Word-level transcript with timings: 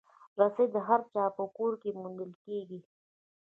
رسۍ 0.39 0.65
د 0.73 0.77
هر 0.87 1.01
چا 1.13 1.23
په 1.37 1.43
کور 1.57 1.73
کې 1.81 1.89
موندل 1.99 2.31
کېږي. 2.43 2.79